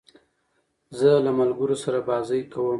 [0.99, 2.67] زه له ملګرو سره بازۍ کوم.